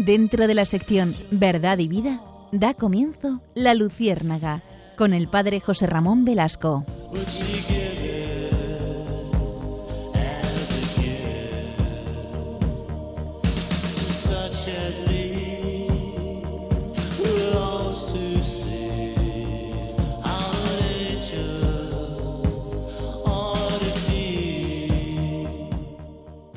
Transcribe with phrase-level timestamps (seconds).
[0.00, 2.22] Dentro de la sección Verdad y Vida,
[2.52, 4.62] da comienzo La Luciérnaga
[4.96, 6.86] con el padre José Ramón Velasco.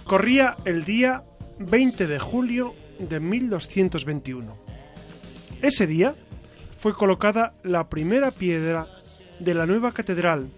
[0.05, 1.25] Corría el día
[1.59, 4.55] 20 de julio de 1221.
[5.61, 6.15] Ese día
[6.77, 8.87] fue colocada la primera piedra
[9.39, 10.49] de la nueva catedral,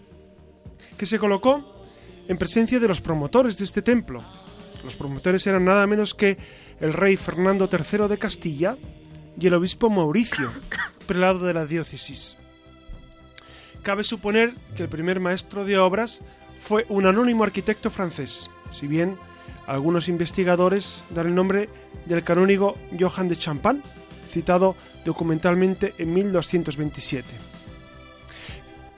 [0.98, 1.86] que se colocó
[2.28, 4.24] en presencia de los promotores de este templo.
[4.84, 6.38] Los promotores eran nada menos que
[6.80, 8.78] el rey Fernando III de Castilla
[9.40, 10.52] y el obispo Mauricio,
[11.08, 12.38] prelado de la diócesis.
[13.84, 16.22] Cabe suponer que el primer maestro de obras
[16.60, 19.18] fue un anónimo arquitecto francés, si bien
[19.68, 21.70] algunos investigadores dan el nombre
[22.06, 23.82] del canónigo Johann de Champagne,
[24.32, 27.28] citado documentalmente en 1227.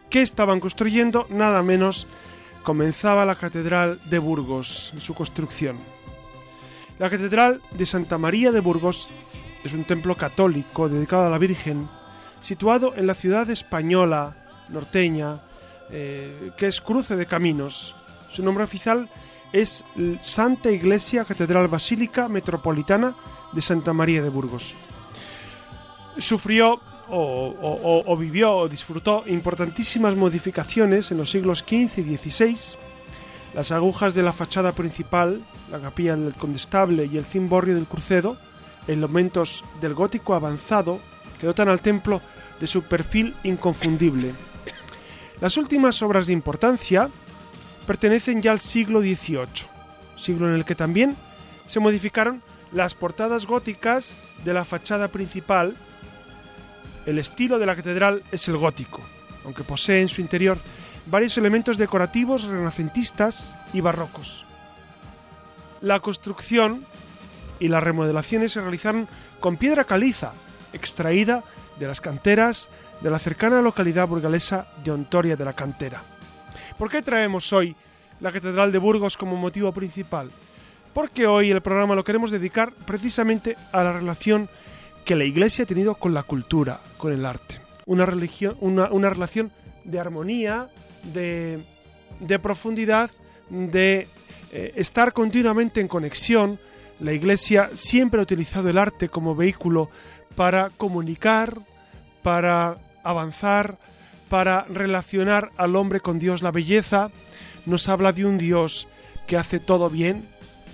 [0.09, 1.27] ¿Qué estaban construyendo?
[1.29, 2.07] Nada menos
[2.63, 5.77] comenzaba la Catedral de Burgos en su construcción.
[6.99, 9.09] La Catedral de Santa María de Burgos
[9.63, 11.89] es un templo católico dedicado a la Virgen,
[12.39, 15.41] situado en la ciudad española norteña,
[15.91, 17.95] eh, que es cruce de caminos.
[18.31, 19.09] Su nombre oficial
[19.51, 19.83] es
[20.19, 23.15] Santa Iglesia Catedral Basílica Metropolitana
[23.51, 24.75] de Santa María de Burgos.
[26.17, 32.77] Sufrió o, vivió o disfrutó importantísimas modificaciones en los siglos XV y XVI.
[33.53, 35.41] Las agujas de la fachada principal,
[35.71, 38.37] la capilla del Condestable y el cimborrio del Crucedo,
[38.87, 40.99] elementos del gótico avanzado
[41.39, 42.21] que dotan al templo
[42.59, 44.33] de su perfil inconfundible.
[45.39, 47.09] Las últimas obras de importancia
[47.87, 49.47] pertenecen ya al siglo XVIII,
[50.17, 51.15] siglo en el que también
[51.65, 55.75] se modificaron las portadas góticas de la fachada principal.
[57.05, 59.01] El estilo de la catedral es el gótico,
[59.45, 60.57] aunque posee en su interior
[61.07, 64.45] varios elementos decorativos renacentistas y barrocos.
[65.81, 66.85] La construcción
[67.59, 69.07] y las remodelaciones se realizaron
[69.39, 70.33] con piedra caliza,
[70.73, 71.43] extraída
[71.79, 72.69] de las canteras
[73.01, 76.16] de la cercana localidad burgalesa de Ontoria de la Cantera.
[76.77, 77.75] ¿Por qué traemos hoy
[78.19, 80.29] la Catedral de Burgos como motivo principal?
[80.93, 84.47] Porque hoy el programa lo queremos dedicar precisamente a la relación
[85.03, 87.59] que la Iglesia ha tenido con la cultura, con el arte.
[87.87, 89.51] Una, religión, una, relación
[89.85, 90.67] de armonía,
[91.03, 91.63] de,
[92.43, 93.09] profundidad,
[93.49, 94.07] de
[94.51, 96.59] eh, estar continuamente en conexión.
[96.99, 99.89] La Iglesia siempre ha utilizado el arte como vehículo
[100.35, 101.57] para comunicar,
[102.21, 103.79] para avanzar,
[104.29, 106.41] para relacionar al hombre con Dios.
[106.41, 107.11] La belleza
[107.65, 108.87] nos habla de un Dios
[109.27, 110.27] que hace todo bien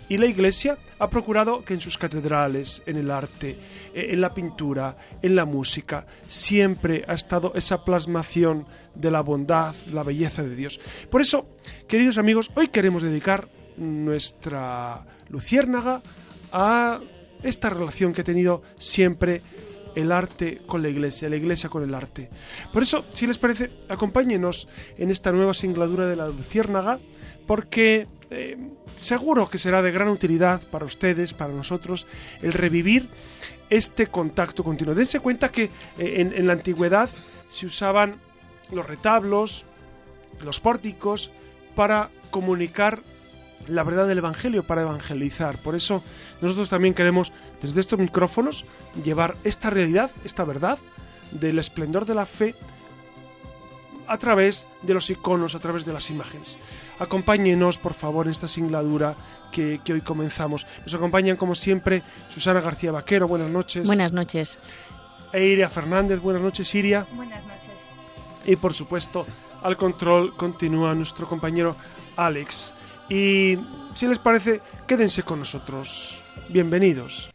[0.10, 3.58] y la Iglesia ha procurado que en sus catedrales, en el arte,
[3.94, 9.74] eh, en la pintura, en la música, siempre ha estado esa plasmación de la bondad,
[9.92, 10.80] la belleza de Dios.
[11.10, 11.48] Por eso,
[11.88, 16.02] queridos amigos, hoy queremos dedicar nuestra luciérnaga
[16.52, 17.00] a
[17.42, 19.42] esta relación que ha tenido siempre
[19.96, 22.30] el arte con la iglesia, la iglesia con el arte.
[22.72, 24.68] Por eso, si les parece, acompáñenos
[24.98, 27.00] en esta nueva singladura de la Luciérnaga,
[27.46, 28.58] porque eh,
[28.98, 32.08] seguro que será de gran utilidad para ustedes, para nosotros,
[32.42, 33.10] el revivir
[33.70, 34.96] este contacto continuo.
[34.96, 37.10] Dense cuenta que eh, en, en la antigüedad
[37.48, 38.20] se usaban
[38.72, 39.66] los retablos,
[40.44, 41.32] los pórticos,
[41.76, 43.02] para comunicar
[43.68, 45.58] la verdad del Evangelio para evangelizar.
[45.58, 46.04] Por eso
[46.42, 47.32] nosotros también queremos
[47.62, 48.66] desde estos micrófonos
[49.04, 50.78] llevar esta realidad, esta verdad
[51.32, 52.56] del esplendor de la fe
[54.08, 56.58] a través de los iconos, a través de las imágenes.
[57.00, 59.16] Acompáñenos, por favor, en esta singladura
[59.52, 60.66] que, hoy comenzamos.
[60.84, 63.28] Nos acompañan, como siempre, Susana García Vaquero.
[63.28, 63.86] Buenas noches.
[63.86, 64.60] Buenas noches.
[65.32, 66.20] E Iria Fernández.
[66.20, 67.08] Buenas noches, Iria.
[67.14, 67.90] Buenas noches.
[68.46, 69.26] Y, por supuesto,
[69.62, 71.76] al control continúa nuestro compañero
[72.18, 72.76] Alex.
[73.10, 73.58] Y
[73.94, 76.26] si les parece, quédense con nosotros.
[76.50, 77.30] Bienvenidos.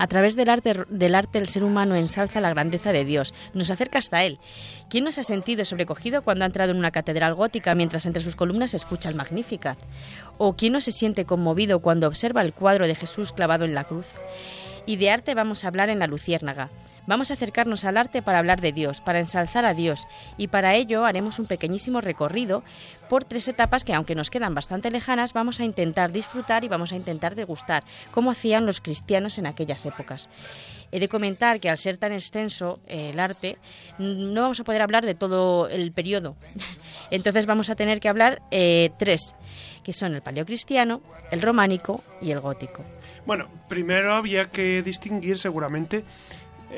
[0.00, 4.24] A través del arte, el ser humano ensalza la grandeza de Dios, nos acerca hasta
[4.24, 4.38] Él.
[4.88, 8.22] ¿Quién no se ha sentido sobrecogido cuando ha entrado en una catedral gótica mientras entre
[8.22, 9.78] sus columnas escucha el Magnificat?
[10.38, 13.84] ¿O quién no se siente conmovido cuando observa el cuadro de Jesús clavado en la
[13.84, 14.06] cruz?
[14.86, 16.70] Y de arte vamos a hablar en la Luciérnaga.
[17.10, 20.76] Vamos a acercarnos al arte para hablar de Dios, para ensalzar a Dios, y para
[20.76, 22.62] ello haremos un pequeñísimo recorrido
[23.08, 26.92] por tres etapas que, aunque nos quedan bastante lejanas, vamos a intentar disfrutar y vamos
[26.92, 30.28] a intentar degustar, como hacían los cristianos en aquellas épocas.
[30.92, 33.58] He de comentar que al ser tan extenso eh, el arte,
[33.98, 36.36] no vamos a poder hablar de todo el periodo.
[37.10, 39.34] Entonces vamos a tener que hablar eh, tres,
[39.82, 41.02] que son el paleocristiano,
[41.32, 42.84] el románico y el gótico.
[43.26, 46.04] Bueno, primero había que distinguir seguramente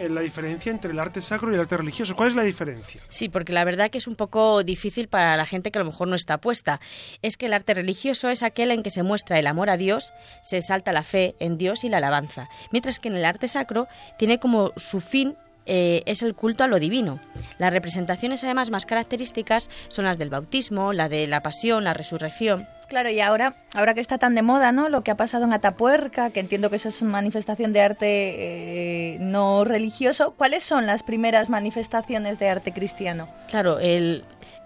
[0.09, 2.15] la diferencia entre el arte sacro y el arte religioso.
[2.17, 3.01] ¿Cuál es la diferencia?
[3.09, 5.91] Sí, porque la verdad que es un poco difícil para la gente que a lo
[5.91, 6.81] mejor no está puesta.
[7.21, 10.13] Es que el arte religioso es aquel en que se muestra el amor a Dios,
[10.43, 13.87] se exalta la fe en Dios y la alabanza, mientras que en el arte sacro
[14.19, 15.37] tiene como su fin
[15.67, 17.21] eh, es el culto a lo divino.
[17.59, 22.67] Las representaciones además más características son las del bautismo, la de la pasión, la resurrección.
[22.89, 24.89] Claro, y ahora, ahora que está tan de moda, ¿no?
[24.89, 29.19] Lo que ha pasado en Atapuerca, que entiendo que eso es manifestación de arte eh,
[29.21, 30.35] no religioso.
[30.37, 33.29] ¿Cuáles son las primeras manifestaciones de arte cristiano?
[33.49, 34.25] Claro, el,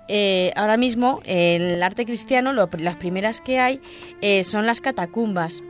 [0.09, 3.81] eh, ahora mismo el arte cristiano, las primeras que hay
[4.43, 5.63] son las catacumbas.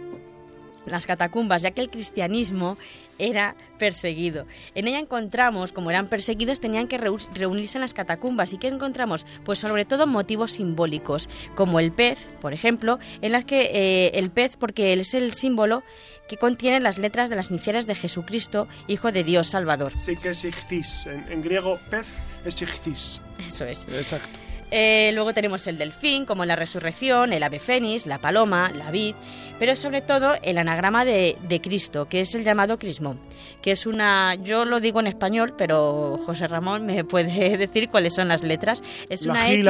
[0.87, 2.79] Las catacumbas, ya que el cristianismo
[3.19, 4.47] era perseguido.
[4.75, 8.53] En ella encontramos, como eran perseguidos, tenían que reunirse en las catacumbas.
[8.53, 9.27] ¿Y qué encontramos?
[9.45, 14.31] Pues sobre todo motivos simbólicos, como el pez, por ejemplo, en las que eh, el
[14.31, 15.83] pez, porque es el símbolo
[16.29, 19.93] que contiene las letras de las iniciales de Jesucristo, Hijo de Dios Salvador.
[19.99, 21.07] Sí, que es ichthys.
[21.07, 22.09] En, griego, pez
[22.45, 23.23] es ichthys.
[23.39, 23.87] Eso es.
[23.89, 24.46] Exacto.
[24.71, 29.15] Eh, luego tenemos el delfín, como la resurrección, el ave fénix, la paloma, la vid,
[29.59, 33.21] pero sobre todo el anagrama de, Cristo, que es el llamado crismón,
[33.63, 38.15] que es una, yo lo digo en español, pero José Ramón me puede decir cuáles
[38.15, 38.83] son las letras.
[39.09, 39.67] Es una X,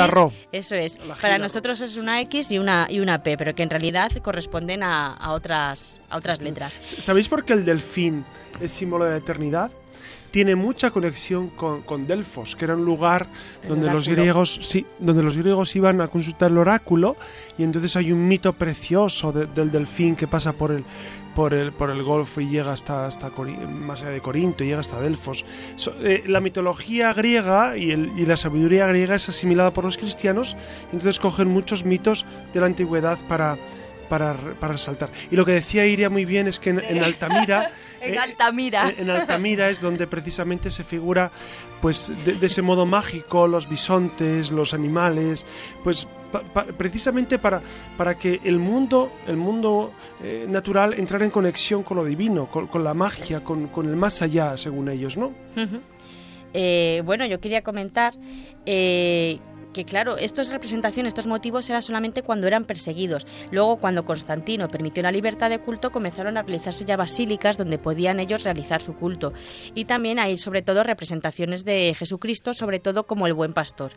[0.53, 0.97] eso es.
[1.21, 4.83] Para nosotros es una X y una y una P, pero que en realidad corresponden
[4.83, 6.79] a, a otras a otras letras.
[6.83, 8.25] ¿Sabéis por qué el delfín
[8.61, 9.71] es símbolo de eternidad?
[10.31, 13.29] Tiene mucha conexión con, Delfos, que era un lugar
[13.67, 17.17] donde los griegos sí, donde los griegos iban a consultar el oráculo
[17.59, 20.85] y entonces hay un mito precioso del delfín que pasa por el
[21.35, 24.81] por el por el Golfo y llega hasta hasta más allá de Corinto y llega
[24.81, 25.45] hasta Delfos.
[26.03, 30.57] Eh, la mitología griega y, el, y la sabiduría griega es asimilada por los cristianos,
[30.93, 33.59] y entonces cogen muchos mitos de la antigüedad para
[34.09, 35.11] para, para, resaltar.
[35.31, 37.71] Y lo que decía Iria muy bien es que en Altamira
[38.09, 38.93] en eh, Altamira.
[38.97, 41.31] En, Altamira es donde precisamente se figura,
[41.81, 45.47] pues, de, ese modo mágico, los bisontes, los animales,
[45.83, 46.09] pues,
[46.77, 47.63] precisamente para,
[47.97, 49.93] para que el mundo, el mundo
[50.23, 54.57] eh, natural entrara en conexión con lo divino, con, la magia, con, el más allá,
[54.57, 55.33] según ellos, ¿no?
[56.53, 58.15] Eh, bueno, yo quería comentar
[59.77, 63.27] que claro, estas representaciones, estos motivos eran solamente cuando eran perseguidos.
[63.51, 68.19] Luego, cuando Constantino permitió la libertad de culto, comenzaron a realizarse ya basílicas donde podían
[68.19, 69.35] ellos realizar su culto.
[69.75, 73.93] Y también hay sobre todo representaciones de Jesucristo, sobre todo como el buen pastor.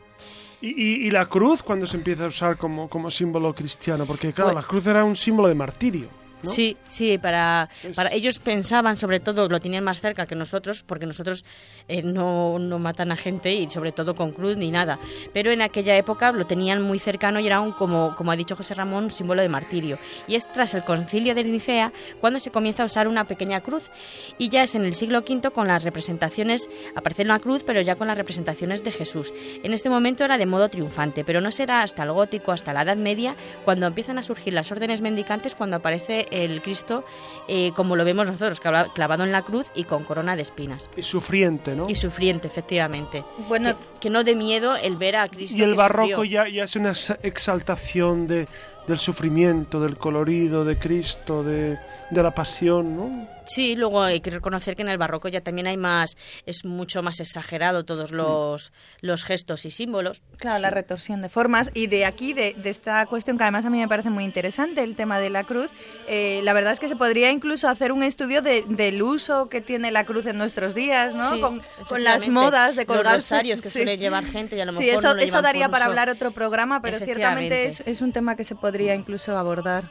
[0.62, 4.62] Y, la cruz cuando se empieza a usar como, como símbolo cristiano, porque claro, pues
[4.62, 6.10] la cruz era un símbolo de martirio.
[6.44, 11.06] Sí, sí, para, para ellos pensaban, sobre todo, lo tenían más cerca que nosotros, porque
[11.06, 11.44] nosotros
[11.88, 15.00] eh, no, no, matan a gente y sobre todo con cruz ni nada.
[15.34, 18.56] Pero en aquella época lo tenían muy cercano y era un, como, como ha dicho
[18.56, 20.00] José Ramón, un símbolo de martirio.
[20.28, 21.92] Y es tras el concilio de Nicea
[22.22, 23.92] cuando se comienza a usar una pequeña cruz.
[24.38, 27.96] Y ya es en el siglo V con las representaciones, aparece una cruz, pero ya
[27.96, 29.34] con las representaciones de Jesús.
[29.64, 32.84] En este momento era de modo triunfante, pero no será hasta el gótico, hasta la
[32.84, 37.04] Edad Media, cuando empiezan a surgir las órdenes mendicantes, cuando aparece el Cristo
[37.48, 40.90] eh, como lo vemos nosotros, clavado en la cruz y con corona de espinas.
[40.96, 41.90] Y sufriente, ¿no?
[41.90, 43.26] Y sufriente, efectivamente.
[43.48, 45.58] Bueno, que, no de miedo el ver a Cristo.
[45.58, 46.94] Y el barroco ya, ya es una
[47.24, 48.48] exaltación de,
[48.88, 51.80] del sufrimiento, del colorido de Cristo, de,
[52.12, 53.28] de la pasión, ¿no?
[53.50, 56.16] Sí, luego hay que reconocer que en el barroco ya también hay más,
[56.46, 60.22] es mucho más exagerado todos los, los gestos y símbolos.
[60.38, 61.72] Claro, la retorsión de formas.
[61.74, 64.96] Y de aquí, de, esta cuestión que además a mí me parece muy interesante, el
[64.96, 65.70] tema de la cruz,
[66.08, 69.90] eh, la verdad es que se podría incluso hacer un estudio del uso que tiene
[69.90, 71.42] la cruz en nuestros días, ¿no?
[71.42, 74.86] con, las modas de colgar Los rosarios que suele llevar gente y a lo mejor
[74.86, 78.44] eso, no eso daría para hablar otro programa, pero ciertamente es, es un tema que
[78.44, 79.90] se podría incluso abordar.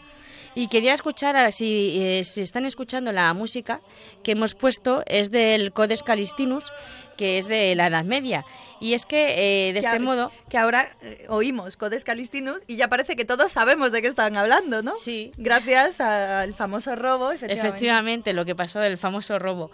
[0.54, 3.80] Y quería escuchar, si, eh, si están escuchando la música
[4.22, 6.64] que hemos puesto, es del Codes Calistinus,
[7.18, 8.46] que es de la Edad Media.
[8.80, 10.30] Y es que, eh, de este modo...
[10.48, 14.36] Que ahora eh, oímos Codes Calistinus y ya parece que todos sabemos de qué están
[14.36, 14.94] hablando, ¿no?
[14.96, 15.32] Sí.
[15.36, 17.68] Gracias al famoso robo, efectivamente.
[17.68, 19.72] Efectivamente, lo que pasó, el famoso robo.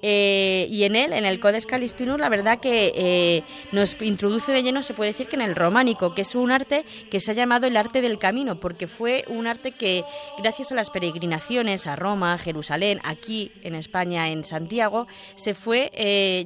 [0.00, 4.82] Eh, y en él, en el Codes Calistinus, la verdad que nos introduce de lleno,
[4.82, 7.66] se puede decir que en el románico, que es un arte que se ha llamado
[7.66, 10.02] el arte del camino, porque fue un arte que,
[10.38, 15.90] gracias a las peregrinaciones a Roma, Jerusalén, aquí en España, en Santiago, se fue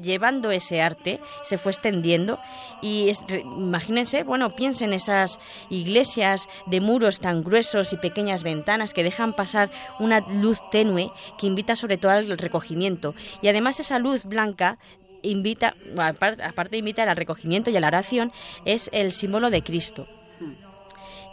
[0.03, 2.39] llevando ese arte, se fue extendiendo
[2.81, 3.13] y
[3.45, 9.71] imagínense, bueno, piensen esas iglesias de muros tan gruesos y pequeñas ventanas que dejan pasar
[9.99, 13.15] una luz tenue que invita sobre todo al recogimiento.
[13.43, 14.79] Y además esa luz blanca
[15.23, 18.33] invita, aparte invita al recogimiento y a la oración,
[18.65, 20.07] es el símbolo de Cristo.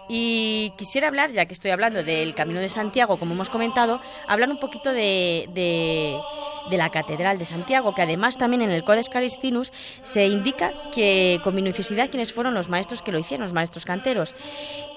[0.10, 4.50] Y quisiera hablar, ya que estoy hablando del Camino de Santiago, como hemos comentado, hablar
[4.50, 9.74] un poquito de, de, la Catedral de Santiago, que además también en el Codex Calistinus
[10.04, 14.36] se indica que con minuciosidad quiénes fueron los maestros que lo hicieron, los maestros canteros.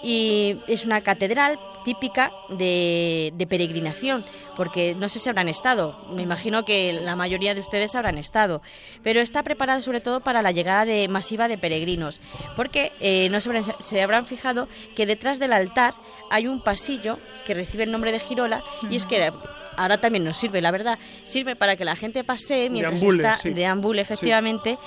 [0.02, 4.24] Y es una catedral típica de, de, peregrinación,
[4.56, 8.62] porque no sé si habrán estado, me imagino que la mayoría de ustedes habrán estado,
[9.02, 12.20] pero está preparada sobre todo para la llegada de, masiva de peregrinos,
[12.56, 15.94] porque eh, no se, se, habrán fijado que detrás del altar
[16.30, 19.30] hay un pasillo que recibe el nombre de Girola, y es que
[19.76, 23.50] ahora también nos sirve, la verdad, sirve para que la gente pase mientras está sí.
[23.50, 24.78] deambule, efectivamente,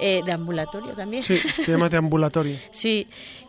[0.00, 1.22] eh, de ambulatorio también.
[1.22, 2.56] Sí, se llama de ambulatorio.
[2.70, 3.06] sí,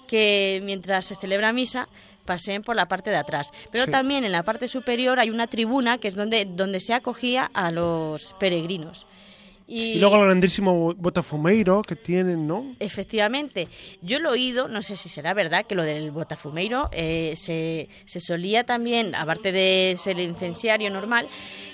[0.08, 1.88] que mientras se celebra misa
[2.30, 3.50] paseen por la parte de atrás.
[3.72, 7.50] Pero también en la parte superior hay una tribuna que es donde, donde se acogía
[7.56, 9.08] a los peregrinos.
[9.66, 12.76] Y, luego el grandísimo Botafumeiro que tienen, ¿no?
[12.80, 13.68] Efectivamente.
[14.02, 17.88] Yo lo he oído, no sé si será verdad, que lo del Botafumeiro eh, se,
[18.06, 21.28] se, solía también, aparte de ser el incensiario normal,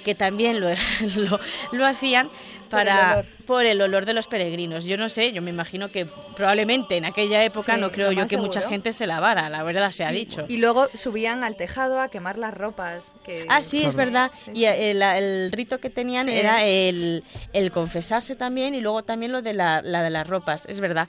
[0.04, 0.68] que también lo,
[1.16, 1.40] lo,
[1.72, 2.30] lo hacían
[2.70, 4.86] para por el, olor de los peregrinos.
[4.86, 6.06] Yo no sé, yo me imagino que
[6.36, 10.04] probablemente en aquella época no creo yo que mucha gente se lavara, la verdad se
[10.04, 10.46] ha dicho.
[10.48, 13.14] Y luego subían al tejado a quemar las ropas.
[13.24, 13.46] Que...
[13.50, 14.32] Ah, sí, es verdad.
[14.54, 19.54] y el, rito que tenían era el, el, confesarse también y luego también lo de
[19.54, 21.08] la, la de las ropas, es verdad.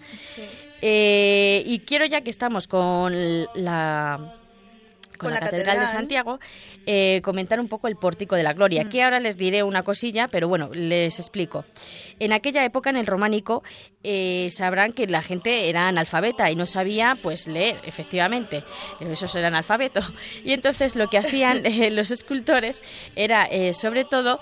[0.83, 3.15] Eh, y quiero ya que estamos con
[3.55, 4.36] la
[5.17, 6.39] con, la, Catedral, de Santiago,
[6.87, 8.83] eh, comentar un poco el Pórtico de la Gloria.
[8.83, 11.65] Aquí ahora les diré una cosilla, pero bueno, les explico.
[12.19, 13.63] En aquella época, en el románico,
[14.03, 18.65] eh, sabrán que la gente era analfabeta y no sabía pues leer, efectivamente.
[19.01, 20.01] Eso era analfabeto.
[20.45, 22.83] Y entonces lo que hacían eh, los escultores
[23.15, 24.41] era, sobre todo,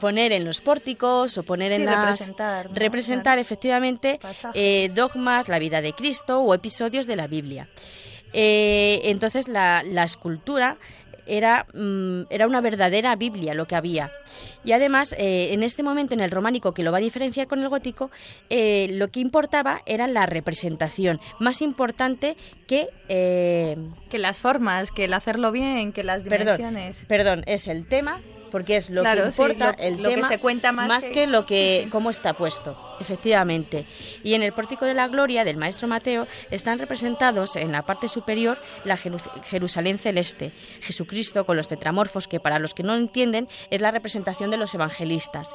[0.00, 4.20] poner en los pórticos o poner en las representar, representar efectivamente
[4.94, 7.68] dogmas, la vida de Cristo o episodios de la Biblia.
[8.32, 10.76] Eh, entonces la, escultura
[11.26, 14.10] era, mm, era, una verdadera Biblia lo que había.
[14.64, 17.60] Y además, eh, en este momento, en el románico, que lo va a diferenciar con
[17.60, 18.10] el gótico,
[18.48, 22.88] eh, lo que importaba era la representación, más importante que...
[23.08, 27.04] que las formas, que el hacerlo bien, que las dimensiones.
[27.06, 28.20] Perdón, es el tema,
[28.50, 32.10] porque es lo que importa, el tema, que se cuenta más, que, lo que, cómo
[32.10, 33.86] está puesto efectivamente.
[34.22, 38.08] Y en el Pórtico de la Gloria del Maestro Mateo están representados en la parte
[38.08, 43.80] superior la Jerusalén celeste, Jesucristo con los tetramorfos, que para los que no entienden es
[43.80, 45.48] la representación de los evangelistas,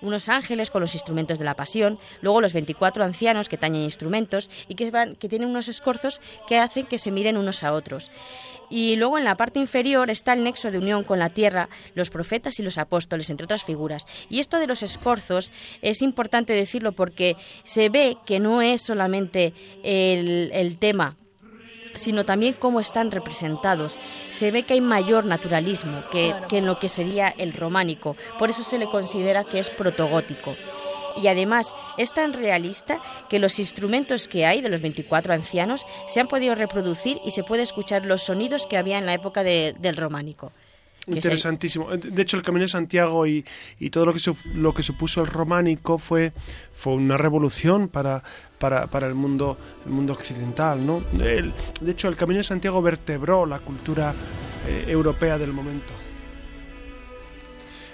[0.00, 4.50] unos ángeles con los instrumentos de la pasión, luego los 24 ancianos que tañen instrumentos
[4.68, 8.10] y que, van, que tienen unos escorzos que hacen que se miren unos a otros.
[8.70, 12.08] Y luego en la parte inferior está el nexo de unión con la tierra, los
[12.08, 14.06] profetas y los apóstoles, entre otras figuras.
[14.28, 15.50] Y esto de los escorzos
[15.82, 21.16] es importante decirlo porque se ve que no es solamente el, tema
[21.96, 23.98] sino también cómo están representados.
[24.30, 28.48] Se ve que hay mayor naturalismo que, que, en lo que sería el románico, por
[28.48, 30.54] eso se le considera que es protogótico.
[31.16, 36.20] Y además es tan realista que los instrumentos que hay de los 24 ancianos se
[36.20, 39.96] han podido reproducir y se puede escuchar los sonidos que había en la época del
[39.96, 40.52] románico.
[41.10, 41.88] Interesantísimo.
[41.90, 43.44] De hecho, el Camino de Santiago y,
[43.78, 44.20] y todo lo que,
[44.54, 46.32] lo que supuso el románico fue,
[46.72, 48.22] fue una revolución para,
[48.58, 50.84] para, para el, mundo, el mundo occidental.
[50.84, 51.02] ¿no?
[51.12, 51.52] de
[51.90, 54.14] hecho, el Camino de Santiago vertebró la cultura
[54.66, 55.92] eh, europea del momento.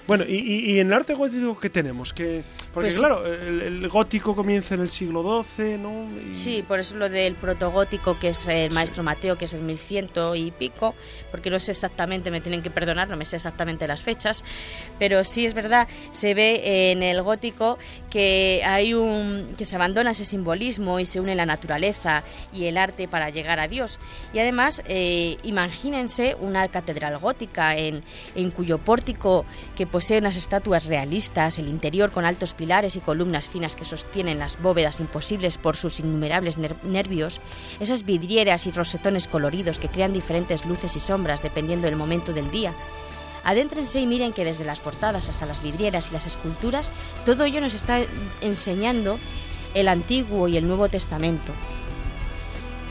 [0.07, 2.13] Bueno, y, y, en el arte gótico, ¿qué tenemos?
[2.13, 2.45] que
[2.77, 6.11] Porque pues claro, el, gótico comienza en el siglo XII, ¿no?
[6.35, 10.11] Sí, por eso lo del protogótico, que es el maestro Mateo, que es el 1100
[10.35, 10.95] y pico,
[11.31, 14.45] porque no sé exactamente, me tienen que perdonar, no me sé exactamente las fechas,
[14.99, 17.79] pero sí es verdad, se ve en el gótico
[18.11, 22.77] que hay un que se abandona ese simbolismo y se une la naturaleza y el
[22.77, 23.99] arte para llegar a Dios.
[24.35, 28.03] Y además, eh, imagínense una catedral gótica en,
[28.35, 33.49] en cuyo pórtico que Posee unas estatuas realistas, el interior con altos pilares y columnas
[33.49, 37.41] finas que sostienen las bóvedas imposibles por sus innumerables nervios,
[37.79, 42.51] esas vidrieras y rosetones coloridos que crean diferentes luces y sombras dependiendo del momento del
[42.51, 42.73] día.
[43.45, 46.91] Adéntrense y miren que desde las portadas hasta las vidrieras y las esculturas,
[47.25, 48.01] todo ello nos está
[48.41, 49.17] enseñando
[49.75, 51.53] el Antiguo y el Nuevo Testamento,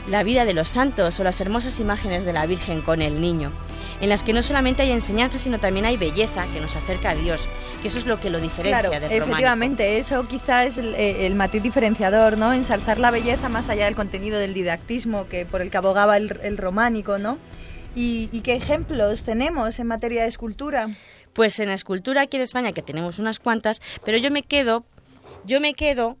[0.08, 3.52] la vida de los santos o las hermosas imágenes de la Virgen con el niño,
[4.00, 7.14] en las que no solamente hay enseñanza, sino también hay belleza que nos acerca a
[7.14, 7.48] Dios,
[7.82, 11.62] que eso es lo que lo diferencia claro, del efectivamente, eso quizá es el, matiz
[11.62, 12.52] diferenciador, ¿no?
[12.52, 16.56] Ensalzar la belleza más allá del contenido del didactismo que por el que abogaba el,
[16.56, 17.38] románico, ¿no?
[17.94, 20.88] ¿Y, ¿Y qué ejemplos tenemos en materia de escultura?
[21.32, 24.84] Pues en escultura aquí en España, que tenemos unas cuantas, pero yo me quedo,
[25.44, 26.16] yo me quedo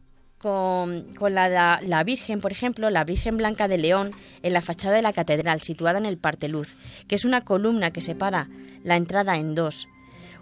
[0.46, 4.12] con, la, la, Virgen, por ejemplo, la Virgen Blanca de León,
[4.44, 6.76] en la fachada de la catedral, situada en el Parteluz,
[7.08, 8.46] que es una columna que separa
[8.84, 9.88] la entrada en dos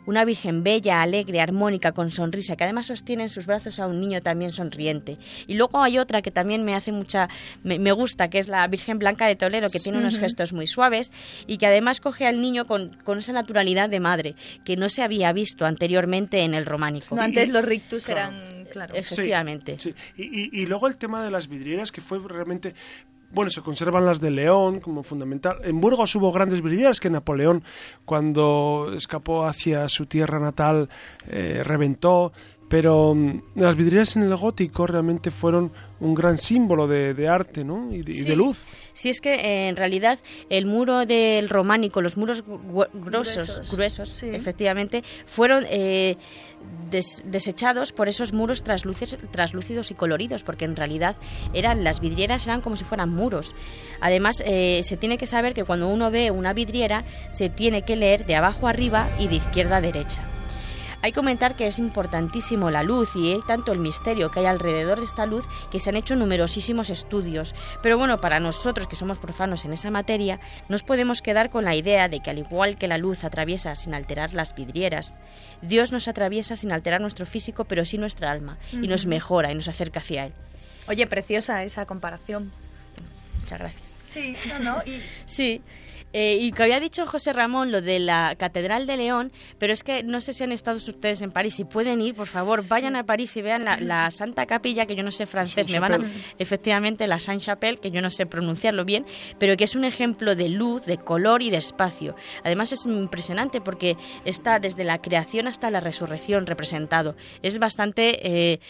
[0.06, 4.00] una Virgen bella, alegre, armónica, con sonrisa, que además sostiene en sus brazos a un
[4.00, 5.16] niño también sonriente.
[5.46, 7.30] Y luego hay otra que también me hace mucha,
[7.62, 11.10] me, gusta, que es la Virgen Blanca de Toledo, que tiene unos gestos muy suaves
[11.46, 14.34] y que además coge al niño con, esa naturalidad de madre,
[14.66, 17.18] que no se había visto anteriormente en el románico.
[17.18, 18.94] antes los rictus eran, claro.
[18.94, 19.78] Efectivamente.
[20.16, 22.74] Y, y, luego el tema de las vidrieras, que fue realmente
[23.34, 25.58] bueno, se conservan las de León como fundamental.
[25.64, 27.64] En Burgos hubo grandes vidrieras que Napoleón,
[28.04, 30.88] cuando escapó hacia su tierra natal,
[31.28, 32.32] eh, reventó.
[32.68, 37.92] Pero mm, las vidrieras en el gótico realmente fueron un gran símbolo de, arte ¿no?
[37.92, 38.62] y, de, luz.
[38.92, 40.18] Sí, es que eh, en realidad
[40.50, 42.44] el muro del románico, los muros
[42.92, 46.16] gruesos, gruesos, efectivamente, fueron eh,
[47.24, 51.16] desechados por esos muros traslúcidos y coloridos, porque en realidad
[51.52, 53.54] eran las vidrieras eran como si fueran muros.
[54.00, 57.96] Además, eh, se tiene que saber que cuando uno ve una vidriera, se tiene que
[57.96, 60.33] leer de abajo arriba y de izquierda a derecha.
[61.04, 65.00] Hay que comentar que es importantísimo la luz y tanto el misterio que hay alrededor
[65.00, 67.54] de esta luz que se han hecho numerosísimos estudios.
[67.82, 71.74] Pero bueno, para nosotros que somos profanos en esa materia, nos podemos quedar con la
[71.74, 75.18] idea de que al igual que la luz atraviesa sin alterar las vidrieras,
[75.60, 79.54] Dios nos atraviesa sin alterar nuestro físico, pero sí nuestra alma, y nos mejora y
[79.54, 80.32] nos acerca hacia Él.
[80.88, 82.50] Oye, preciosa esa comparación.
[83.42, 83.94] Muchas gracias.
[84.08, 84.82] Sí, no, no.
[85.26, 85.60] Sí,
[86.16, 89.82] eh, y que había dicho José Ramón lo de la Catedral de León, pero es
[89.82, 91.56] que no sé si han estado ustedes en París.
[91.56, 95.02] Si pueden ir, por favor, vayan a París y vean la, Santa Capilla, que yo
[95.02, 99.04] no sé francés, me van a, efectivamente la Saint-Chapelle, que yo no sé pronunciarlo bien,
[99.40, 102.14] pero que es un ejemplo de luz, de color y de espacio.
[102.44, 107.16] Además es impresionante porque está desde la creación hasta la resurrección representado.
[107.42, 108.60] Es bastante eh,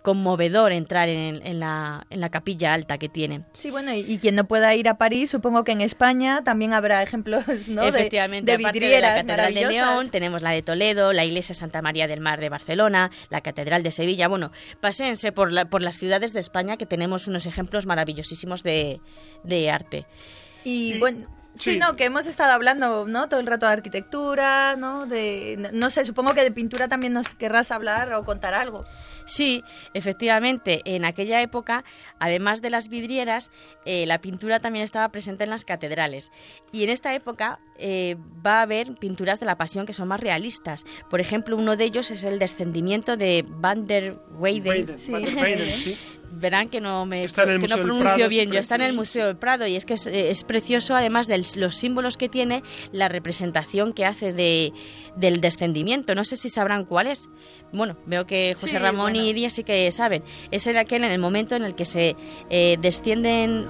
[0.00, 3.42] conmovedor entrar en, la, en la capilla alta que tiene.
[3.52, 6.72] Sí, bueno, y, y quien no pueda ir a París, supongo que en España también
[6.72, 7.82] habrá ejemplos ¿no?
[7.82, 11.82] Efectivamente, de, vidrieras de la Catedral de León, tenemos la de Toledo, la Iglesia Santa
[11.82, 14.28] María del Mar de Barcelona, la Catedral de Sevilla.
[14.28, 19.00] Bueno, paséense por, la, por las ciudades de España que tenemos unos ejemplos maravillosísimos de,
[19.42, 20.06] de arte.
[20.64, 21.28] Y bueno...
[21.56, 23.28] Sí, no, que hemos estado hablando, ¿no?
[23.28, 25.06] Todo el rato de arquitectura, ¿no?
[25.06, 28.84] De, no sé, supongo que de pintura también nos querrás hablar o contar algo.
[29.26, 29.62] Sí,
[29.94, 31.84] efectivamente, en aquella época,
[32.18, 33.50] además de las vidrieras,
[33.84, 36.30] eh, la pintura también estaba presente en las catedrales.
[36.72, 40.20] Y en esta época eh, va a haber pinturas de la Pasión que son más
[40.20, 40.84] realistas.
[41.08, 44.98] Por ejemplo, uno de ellos es el descendimiento de Van der Weyden.
[44.98, 45.98] sí
[46.44, 48.52] verán que no me que no pronuncio bien.
[48.52, 51.74] Yo está en el Museo del Prado y es que es, precioso, además de los
[51.74, 54.74] símbolos que tiene, la representación que hace de,
[55.16, 56.14] del descendimiento.
[56.14, 57.30] No sé si sabrán cuál es.
[57.72, 60.22] Bueno, veo que José Ramón y Iria sí que saben.
[60.50, 62.14] Es el aquel en el momento en el que se
[62.50, 63.66] eh, descienden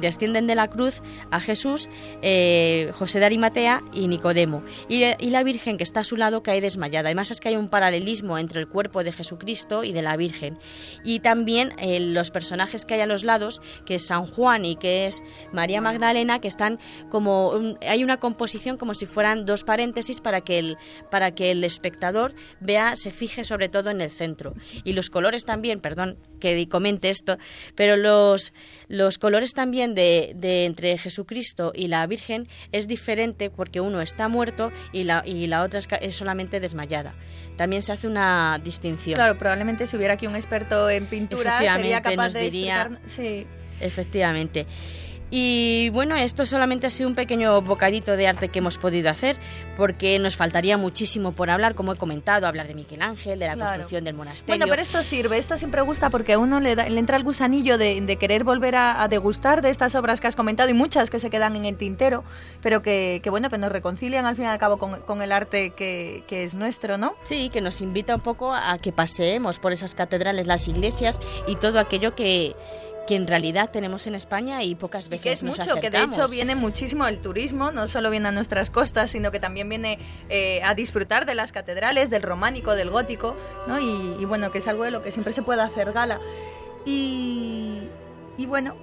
[0.00, 1.88] descienden de la cruz a Jesús,
[2.22, 4.62] eh, José de Arimatea y Nicodemo.
[4.88, 7.08] Y, la Virgen que está a su lado cae desmayada.
[7.08, 10.56] Además es que hay un paralelismo entre el cuerpo de Jesucristo y de la Virgen.
[11.02, 14.76] Y también eh, los personajes que hay a los lados, que es San Juan y
[14.76, 16.78] que es María Magdalena, que están
[17.10, 17.76] como...
[17.80, 20.78] hay una composición como si fueran dos paréntesis para que, el,
[21.10, 24.54] para que el espectador vea, se fije sobre todo en el centro.
[24.84, 26.18] Y los colores también, perdón
[26.52, 27.38] que comente esto,
[27.74, 28.52] pero los,
[28.88, 30.34] los colores también de,
[30.66, 35.62] entre Jesucristo y la Virgen es diferente porque uno está muerto y la, y la
[35.62, 37.14] otra es, solamente desmayada.
[37.56, 39.14] También se hace una distinción.
[39.14, 42.50] Claro, probablemente si hubiera aquí un experto en pintura sería capaz de
[43.06, 43.46] Sí.
[43.80, 44.66] Efectivamente.
[45.30, 49.36] Y bueno, esto solamente ha sido un pequeño bocadito de arte que hemos podido hacer,
[49.76, 53.56] porque nos faltaría muchísimo por hablar, como he comentado, hablar de Miguel Ángel, de la
[53.56, 54.46] construcción del monasterio.
[54.58, 57.78] Bueno, pero esto sirve, esto siempre gusta porque a uno le, le entra el gusanillo
[57.78, 61.30] de, querer volver a, degustar de estas obras que has comentado y muchas que se
[61.30, 62.22] quedan en el tintero,
[62.62, 66.22] pero que, bueno, que nos reconcilian al fin y al cabo con, el arte que,
[66.26, 67.14] que es nuestro, ¿no?
[67.22, 71.56] Sí, que nos invita un poco a que paseemos por esas catedrales, las iglesias y
[71.56, 72.54] todo aquello que
[73.06, 76.28] que en realidad tenemos en España y pocas veces que es mucho, que de hecho
[76.28, 80.62] viene muchísimo el turismo, no solo viene a nuestras costas, sino que también viene eh,
[80.64, 83.36] a disfrutar de las catedrales, del románico, del gótico,
[83.66, 83.78] ¿no?
[83.80, 86.20] Y, bueno, que es algo de lo que siempre se puede hacer gala.
[86.86, 87.80] Y,
[88.36, 88.74] y bueno,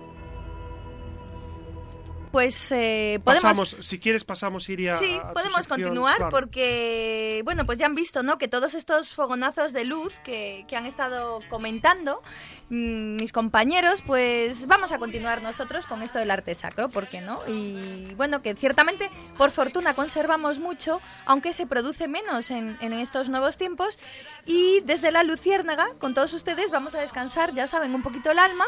[2.31, 3.43] pues eh, podemos...
[3.43, 4.97] Pasamos, si quieres pasamos, Iria.
[4.97, 8.37] Sí, podemos continuar porque, bueno, pues ya han visto, ¿no?
[8.37, 12.21] Que todos estos fogonazos de luz que, que han estado comentando
[12.69, 17.21] mm, mis compañeros, pues vamos a continuar nosotros con esto del arte sacro, ¿por qué
[17.21, 17.41] no?
[17.47, 23.29] Y bueno, que ciertamente, por fortuna, conservamos mucho, aunque se produce menos en, en estos
[23.29, 23.99] nuevos tiempos.
[24.45, 28.39] Y desde la Luciérnaga, con todos ustedes, vamos a descansar, ya saben, un poquito el
[28.39, 28.65] alma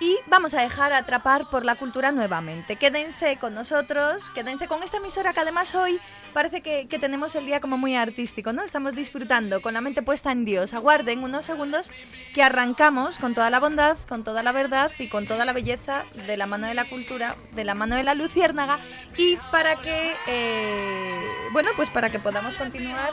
[0.00, 2.76] y vamos a dejar atrapar por la cultura nuevamente.
[2.76, 6.00] Quédense con nosotros, quédense con esta emisora que además hoy
[6.32, 8.62] parece que, tenemos el día como muy artístico, ¿no?
[8.62, 10.74] Estamos disfrutando con la mente puesta en Dios.
[10.74, 11.90] Aguarden unos segundos
[12.34, 16.04] que arrancamos con toda la bondad, con toda la verdad y con toda la belleza
[16.26, 18.80] de la mano de la cultura, de la mano de la luciérnaga
[19.16, 21.20] y para que, eh,
[21.52, 23.12] bueno, pues para que podamos continuar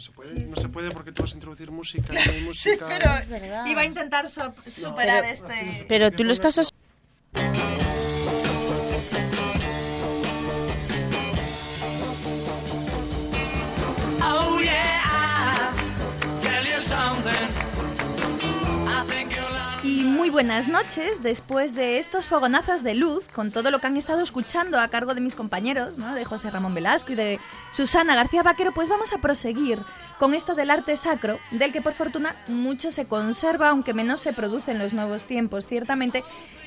[0.00, 2.86] no se puede, no se puede porque tú vas a introducir música, no hay música.
[2.86, 5.84] Sí, pero iba a intentar superar este.
[5.88, 6.72] Pero tú lo estás.
[20.30, 21.22] Buenas noches.
[21.22, 25.14] Después de estos fogonazos de luz, con todo lo que han estado escuchando a cargo
[25.14, 26.14] de mis compañeros, ¿no?
[26.14, 27.40] de José Ramón Velasco y de
[27.72, 29.78] Susana García Vaquero, pues vamos a proseguir
[30.18, 34.32] con esto del arte sacro, del que por fortuna mucho se conserva, aunque menos se
[34.32, 36.22] produce en los nuevos tiempos, ciertamente.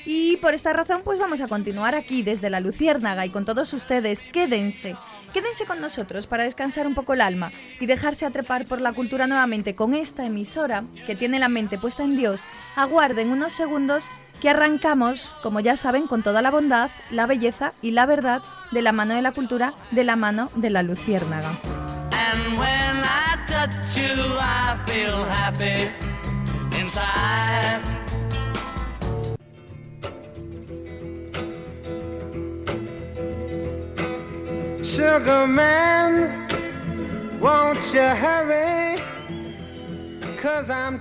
[0.05, 3.73] Y por esta razón, pues vamos a continuar aquí desde la Luciérnaga y con todos
[3.73, 4.21] ustedes.
[4.31, 4.95] Quédense
[5.33, 9.25] Quédense con nosotros para descansar un poco el alma y dejarse atrapar por la cultura
[9.25, 12.45] nuevamente con esta emisora que tiene la mente puesta en Dios.
[12.75, 14.09] Aguarden unos segundos
[14.41, 18.83] que arrancamos, como ya saben, con toda la bondad, la belleza y la verdad de
[18.83, 21.53] la mano de la cultura, de la mano de la luciérnaga.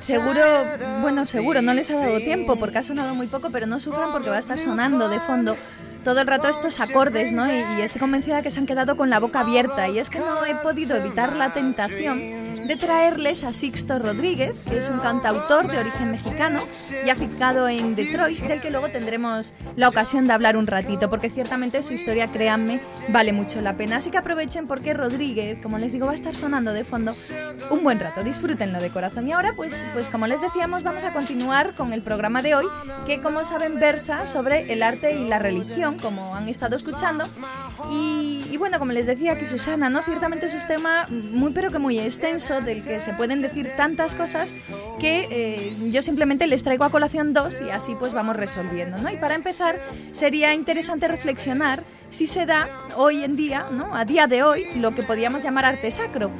[0.00, 0.40] Seguro,
[1.02, 4.12] bueno, seguro, no les ha dado tiempo porque ha sonado muy poco, pero no sufran
[4.12, 5.57] porque va a estar sonando de fondo
[6.05, 7.47] todo el rato estos acordes, ¿no?
[7.47, 9.88] Y, estoy convencida que se han quedado con la boca abierta.
[9.88, 14.79] Y es que no he podido evitar la tentación de traerles a Sixto Rodríguez, que
[14.79, 16.61] es un cantautor de origen mexicano
[17.05, 21.29] y afincado en Detroit, del que luego tendremos la ocasión de hablar un ratito, porque
[21.29, 23.97] ciertamente su historia, créanme, vale mucho la pena.
[23.97, 27.15] Así que aprovechen porque Rodríguez, como les digo, va a estar sonando de fondo
[27.71, 28.23] un buen rato.
[28.23, 29.27] Disfrútenlo de corazón.
[29.27, 32.67] Y ahora, pues, pues como les decíamos, vamos a continuar con el programa de hoy,
[33.07, 37.24] que como saben versa sobre el arte y la religión, como han estado escuchando.
[37.90, 40.02] Y, bueno, como les decía aquí Susana, ¿no?
[40.02, 44.14] Ciertamente es un tema muy pero que muy extenso del que se pueden decir tantas
[44.14, 44.55] cosas
[45.00, 48.98] que eh, yo simplemente les traigo a colación dos y así pues vamos resolviendo.
[48.98, 49.11] ¿no?
[49.11, 49.81] Y para empezar
[50.14, 53.94] sería interesante reflexionar si se da hoy en día, ¿no?
[53.94, 56.31] a día de hoy, lo que podríamos llamar arte sacro.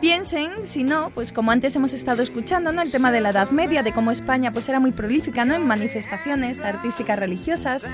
[0.00, 2.80] Piensen, si no, pues como antes hemos estado escuchando, ¿no?
[2.80, 5.54] El tema de la Edad Media, de cómo España pues era muy prolífica, ¿no?
[5.54, 7.86] En manifestaciones artísticas religiosas.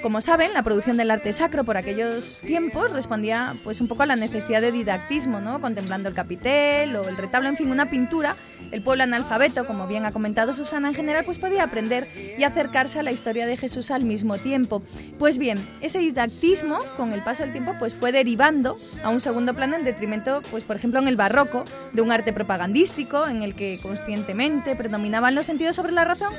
[0.00, 4.06] Como saben, la producción del arte sacro por aquellos tiempos respondía pues un poco a
[4.06, 5.60] la necesidad de didactismo, ¿no?
[5.60, 8.36] Contemplando el capitel o el retablo, en fin, una pintura
[8.70, 13.00] el pueblo analfabeto, como bien ha comentado Susana en general, pues podía aprender y acercarse
[13.00, 14.82] a la historia de Jesús al mismo tiempo.
[15.18, 19.54] Pues bien, ese didactismo, con el paso del tiempo, pues fue derivando a un segundo
[19.54, 21.49] plano en detrimento, pues por ejemplo en el barroco,
[21.92, 26.32] de un arte propagandístico en el que conscientemente predominaban los sentidos sobre la razón,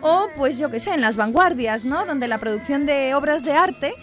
[0.00, 2.06] o pues yo qué sé, en las vanguardias, ¿no?
[2.06, 3.94] Donde la producción de obras de arte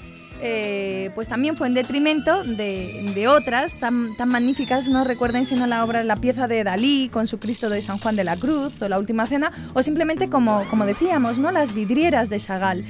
[0.41, 5.83] eh, pues también fue en detrimento de, otras tan, tan, magníficas, no recuerden sino la
[5.83, 8.87] obra, la pieza de Dalí con su Cristo de San Juan de la Cruz o
[8.87, 11.51] la Última Cena, o simplemente como, como decíamos, ¿no?
[11.51, 12.85] las vidrieras de Chagall.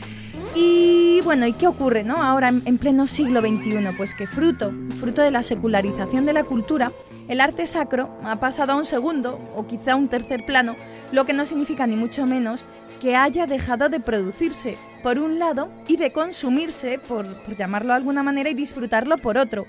[0.55, 2.23] Y bueno, ¿y qué ocurre no?
[2.23, 3.95] ahora en, en pleno siglo XXI?
[3.95, 6.91] Pues que fruto, fruto de la secularización de la cultura,
[7.27, 10.75] el arte sacro ha pasado a un segundo o quizá un tercer plano,
[11.11, 12.65] lo que no significa ni mucho menos
[13.01, 17.25] que haya dejado de producirse, por un lado, y de consumirse, por,
[17.57, 19.67] llamarlo de alguna manera, y disfrutarlo por otro.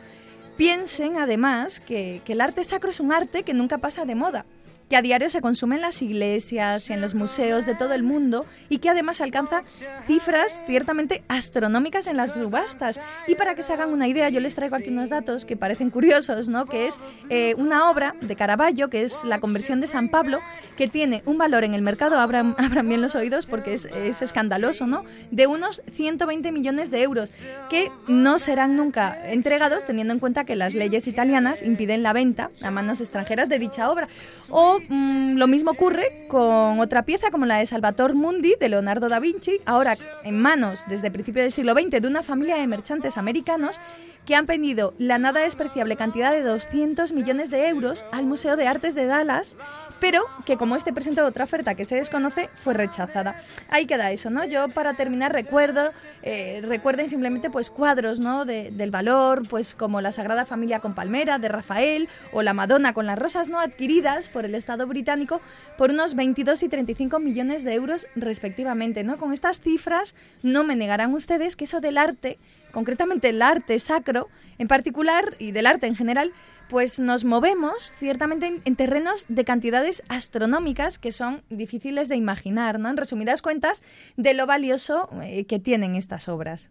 [0.57, 4.47] Piensen, además, que el arte sacro es un arte que nunca pasa de moda
[4.89, 8.47] que a diario se consume en las iglesias en los museos de todo el mundo
[8.69, 9.65] y que además alcanza
[10.07, 13.01] cifras ciertamente astronómicas en las subastas.
[13.27, 15.91] Y para que se hagan una idea, yo les traigo aquí unos datos que parecen
[15.91, 16.67] curiosos, ¿no?
[16.67, 20.41] Que es eh, una obra de Caravaggio, que es la conversión de San Pablo,
[20.77, 24.23] que tiene un valor en el mercado, abran, abran bien los oídos porque es, es
[24.23, 25.05] escandaloso, ¿no?
[25.31, 27.31] De unos 120 millones de euros,
[27.71, 32.51] que no serán nunca entregados teniendo en cuenta que las leyes italianas impiden la venta
[32.63, 34.09] a manos extranjeras de dicha obra.
[34.51, 39.09] O Mm, lo mismo ocurre con otra pieza como la de Salvator Mundi de Leonardo
[39.09, 43.17] da Vinci, ahora en manos desde principios del siglo XX de una familia de mercantes
[43.17, 43.81] americanos
[44.27, 48.67] que han pedido la nada despreciable cantidad de 200 millones de euros al Museo de
[48.69, 49.57] Artes de Dallas
[50.01, 53.41] pero que como este presentó otra oferta que se desconoce, fue rechazada.
[53.69, 54.45] Ahí queda eso, ¿no?
[54.45, 58.45] Yo para terminar recuerdo, eh, recuerden simplemente pues cuadros, ¿no?
[58.45, 63.07] del valor, pues como la Sagrada Familia con Palmera de Rafael o la Madonna con
[63.07, 65.41] las rosas no adquiridas por el Estado británico
[65.77, 69.19] por unos 22 y 35 millones de euros respectivamente, ¿no?
[69.19, 72.39] Con estas cifras no me negarán ustedes que eso del arte,
[72.77, 76.35] concretamente el arte sacro en particular y del arte en general,
[76.69, 82.91] pues nos movemos ciertamente en, terrenos de cantidades astronómicas que son difíciles de imaginar, ¿no?
[82.91, 83.83] En resumidas cuentas,
[84.19, 86.69] de lo valioso eh, que tienen estas obras.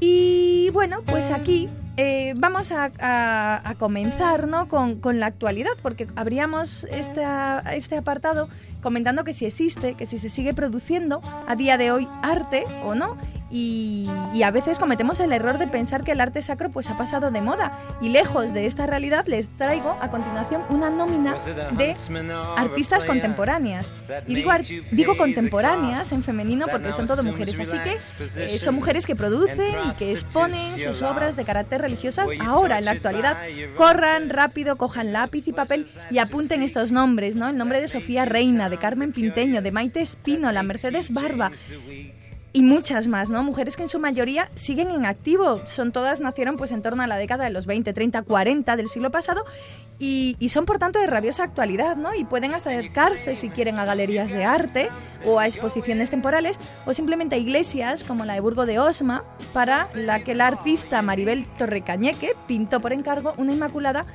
[0.00, 4.68] Y bueno, pues aquí eh, vamos a, comenzar ¿no?
[4.68, 8.48] con, la actualidad, porque abríamos este apartado
[8.82, 12.94] comentando que si existe, que si se sigue produciendo a día de hoy arte o
[12.94, 13.16] no,
[13.50, 14.08] y,
[14.44, 17.40] a veces cometemos el error de pensar que el arte sacro pues ha pasado de
[17.40, 17.78] moda.
[18.00, 21.36] Y lejos de esta realidad les traigo a continuación una nómina
[21.72, 21.94] de
[22.56, 23.92] artistas contemporáneas.
[24.26, 24.50] Y digo,
[24.92, 27.58] digo contemporáneas en femenino porque son todo mujeres.
[27.58, 32.28] así que eh, son mujeres que producen y que exponen sus obras de carácter religiosas
[32.40, 33.36] ahora en la actualidad.
[33.76, 38.24] corran rápido cojan lápiz y papel y apunten estos nombres no el nombre de Sofía
[38.24, 41.50] Reina de Carmen Pinteño de Maite Espino la Mercedes Barba
[42.52, 43.42] y muchas más, ¿no?
[43.42, 45.60] Mujeres que en su mayoría siguen en activo.
[45.66, 48.88] Son todas, nacieron pues en torno a la década de los 20, 30, 40 del
[48.88, 49.44] siglo pasado
[49.98, 52.14] y, son por tanto de rabiosa actualidad, ¿no?
[52.14, 54.88] Y pueden acercarse si quieren a galerías de arte
[55.26, 59.88] o a exposiciones temporales o simplemente a iglesias como la de Burgo de Osma para
[59.94, 64.06] la que la artista Maribel Torrecañeque pintó por encargo una Inmaculada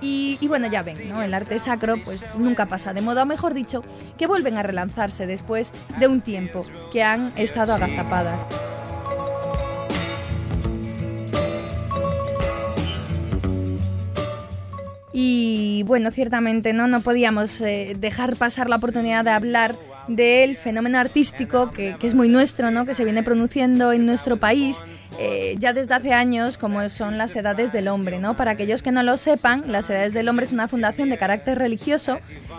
[0.00, 1.22] y, bueno, ya ven, ¿no?
[1.22, 3.82] El arte sacro pues nunca pasa de moda, o mejor dicho,
[4.16, 8.38] que vuelven a relanzarse después de un tiempo que han estado agazapadas.
[15.12, 19.74] Y bueno, ciertamente no, no podíamos eh, dejar pasar la oportunidad de hablar
[20.08, 22.86] del fenómeno artístico que, es muy nuestro, ¿no?
[22.86, 24.82] que se viene produciendo en nuestro país
[25.18, 28.18] eh, ya desde hace años, como son las Edades del Hombre.
[28.18, 28.36] ¿no?
[28.36, 31.58] Para aquellos que no lo sepan, las Edades del Hombre es una fundación de carácter
[31.58, 32.18] religioso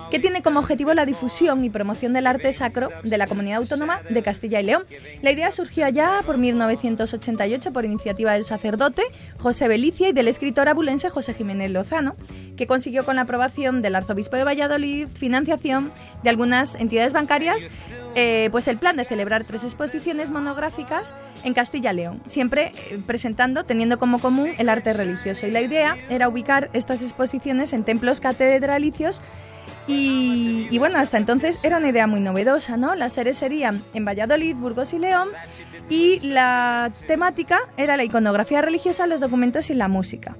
[0.10, 4.02] que tiene como objetivo la difusión y promoción del arte sacro de la comunidad autónoma
[4.10, 4.84] de Castilla y León.
[5.22, 9.04] La idea surgió allá por 1988 por iniciativa del sacerdote
[9.38, 12.16] José Belicia y del escritor abulense José Jiménez Lozano,
[12.58, 15.92] que consiguió con la aprobación del arzobispo de Valladolid financiación
[16.24, 17.68] de algunas entidades bancarias
[18.16, 23.00] eh, pues el plan de celebrar tres exposiciones monográficas en Castilla y León, siempre eh,
[23.06, 25.48] presentando, teniendo como común el arte religioso.
[25.48, 29.22] Y la idea era ubicar estas exposiciones en templos catedralicios
[29.88, 32.94] y, y, bueno, hasta entonces era una idea muy novedosa, ¿no?
[32.94, 35.30] Las series serían en Valladolid, Burgos y León
[35.90, 40.36] y la temática era la iconografía religiosa, los documentos y la música.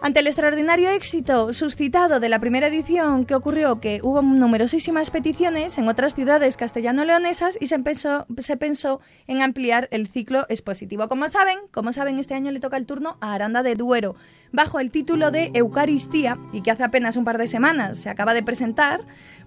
[0.00, 5.76] Ante el extraordinario éxito suscitado de la primera edición, que ocurrió que hubo numerosísimas peticiones
[5.76, 11.08] en otras ciudades castellano-leonesas y se pensó, se pensó en ampliar el ciclo expositivo.
[11.08, 14.14] Como saben, como saben, este año le toca el turno a Aranda de Duero,
[14.52, 18.34] bajo el título de Eucaristía, y que hace apenas un par de semanas se acaba
[18.34, 19.00] de presentar,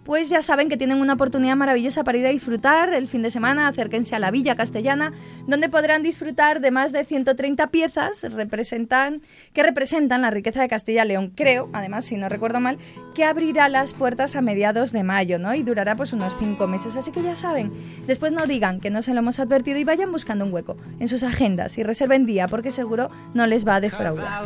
[0.03, 3.31] pues ya saben que tienen una oportunidad maravillosa para ir a disfrutar el fin de
[3.31, 5.13] semana, acérquense a la Villa Castellana,
[5.47, 11.09] donde podrán disfrutar de más de 130 piezas que representan la riqueza de Castilla y
[11.09, 11.31] León.
[11.35, 12.77] Creo, además, si no recuerdo mal,
[13.13, 15.53] que abrirá las puertas a mediados de mayo, ¿no?
[15.53, 17.71] Y durará pues unos cinco meses, así que ya saben.
[18.07, 21.07] Después no digan que no se lo hemos advertido y vayan buscando un hueco en
[21.07, 24.41] sus agendas y reserven día, porque seguro no les va a defraudar.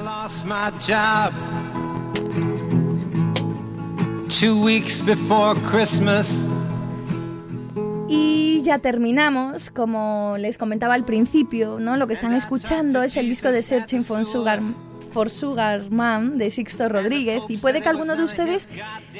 [8.07, 11.97] Y ya terminamos, como les comentaba al principio, ¿no?
[11.97, 14.61] Lo que están escuchando es el disco de Searching for Sugar
[15.15, 18.67] for Sugar Man de Sixto Rodríguez y puede que alguno de ustedes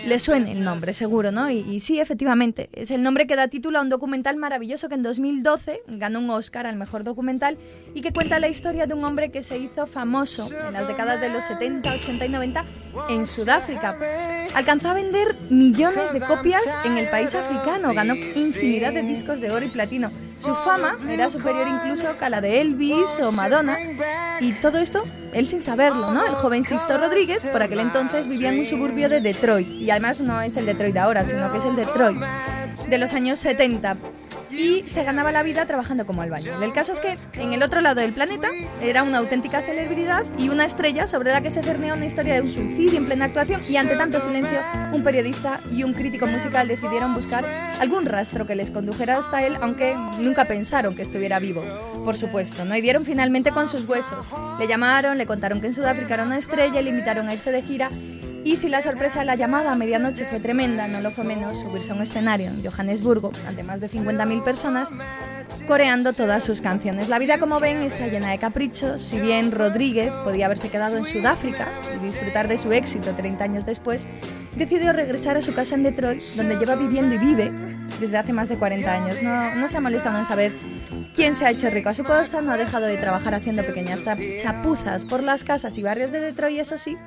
[0.05, 1.49] le suene el nombre, seguro, ¿no?
[1.49, 5.03] Y, sí, efectivamente, es el nombre que da título a un documental maravilloso que en
[5.03, 7.57] 2012 ganó un Oscar al mejor documental
[7.93, 11.21] y que cuenta la historia de un hombre que se hizo famoso en las décadas
[11.21, 12.65] de los 70, 80 y 90
[13.07, 13.97] en Sudáfrica.
[14.53, 19.49] Alcanzó a vender millones de copias en el país africano, ganó infinidad de discos de
[19.49, 20.11] oro y platino.
[20.39, 23.77] Su fama era superior incluso a la de Elvis o Madonna
[24.41, 25.05] y todo esto
[25.35, 29.67] él sin El joven Sixto Rodríguez por aquel entonces vivía en un suburbio de Detroit
[29.67, 32.17] y además no es el Detroit de ahora, sino que es el Detroit
[32.89, 33.95] de los años 70
[34.57, 36.61] y se ganaba la vida trabajando como albañil.
[36.61, 38.49] El caso es que en el otro lado del planeta
[38.81, 42.41] era una auténtica celebridad y una estrella sobre la que se cernía una historia de
[42.41, 44.59] un suicidio en plena actuación y ante tanto silencio
[44.91, 47.45] un periodista y un crítico musical decidieron buscar
[47.79, 51.63] algún rastro que les condujera hasta él, aunque nunca pensaron que estuviera vivo,
[52.05, 52.75] por supuesto, ¿no?
[52.75, 54.25] Y dieron finalmente con sus huesos.
[54.59, 57.51] Le llamaron, le contaron que en Sudáfrica era una estrella y le invitaron a irse
[57.51, 57.89] de gira
[58.45, 61.59] y si la sorpresa de la llamada a medianoche fue tremenda, no lo fue menos
[61.59, 64.91] subirse a un escenario en Johannesburgo ante más de 50.000 personas
[65.67, 67.09] coreando todas sus canciones.
[67.09, 69.01] La vida, como ven, está llena de caprichos.
[69.01, 73.65] Si bien Rodríguez podía haberse quedado en Sudáfrica y disfrutar de su éxito 30 años
[73.65, 74.07] después,
[74.55, 77.51] decidió regresar a su casa en Detroit, donde lleva viviendo y vive
[77.99, 79.23] desde hace más de 40 años.
[79.23, 80.53] No, no se ha molestado en saber
[81.15, 84.03] quién se ha hecho rico a su costa, no ha dejado de trabajar haciendo pequeñas
[84.41, 86.97] chapuzas por las casas y barrios de Detroit, eso sí,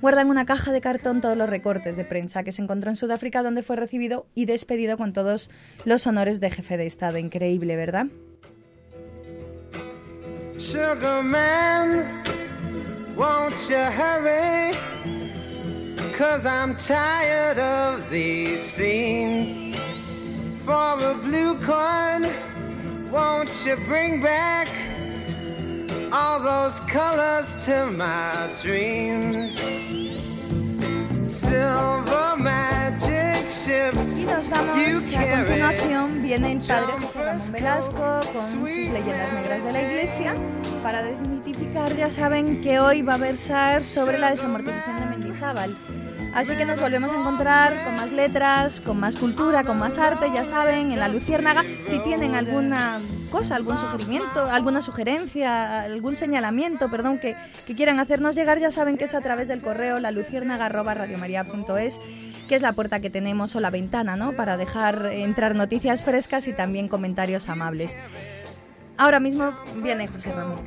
[0.00, 2.96] guarda en una caja de cartón todos los recortes de prensa que se encontró en
[2.96, 5.50] Sudáfrica donde fue recibido y despedido con todos
[5.84, 7.18] los honores de jefe de Estado.
[7.18, 8.06] Increíble, ¿verdad?
[10.58, 12.22] Sugar man,
[13.16, 14.72] won't you hurry?
[16.18, 19.76] Cause I'm tired of these scenes.
[20.64, 22.26] For a blue coin,
[23.10, 24.68] won't you bring back
[26.12, 29.58] all those colors to my dreams?
[31.22, 34.18] Silver magic ships.
[34.18, 36.22] Y nos vamos a continuación.
[36.22, 40.34] Viene el padre José Ramón Velasco con sus leyendas negras de la iglesia
[40.82, 41.94] para desmitificar.
[41.96, 45.76] Ya saben que hoy va a versar sobre la desamortización de Mendizábal.
[46.34, 50.30] Así que nos volvemos a encontrar con más letras, con más cultura, con más arte,
[50.32, 51.64] ya saben, en la Luciérnaga.
[51.86, 53.00] Si tienen alguna
[53.30, 57.36] cosa, algún sugerimiento, alguna sugerencia, algún señalamiento, perdón, que,
[57.76, 60.10] quieran hacernos llegar, ya saben que es a través del correo la
[62.48, 64.32] que es la puerta que tenemos o la ventana, ¿no?
[64.32, 67.94] Para dejar entrar noticias frescas y también comentarios amables.
[68.96, 69.52] Ahora mismo
[69.82, 70.58] viene José Ramón.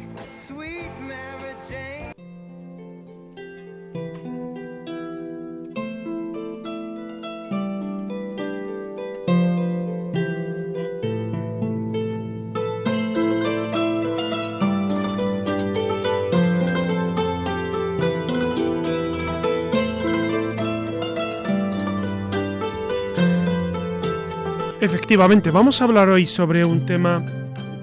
[25.11, 27.21] Efectivamente, vamos a hablar hoy sobre un tema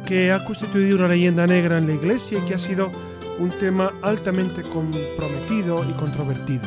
[0.06, 2.90] que ha constituido una leyenda negra en la Iglesia y que ha sido
[3.38, 6.62] un tema altamente comprometido y controvertido.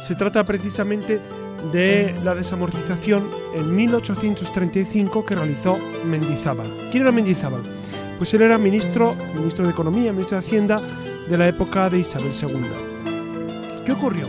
[0.00, 1.18] Se trata precisamente
[1.72, 6.72] de la desamortización en 1835 que realizó Mendizábal.
[6.92, 7.62] ¿Quién era Mendizábal?
[8.18, 10.80] Pues él era ministro, ministro de Economía, ministro de Hacienda
[11.28, 13.82] de la época de Isabel II.
[13.84, 14.28] ¿Qué ocurrió?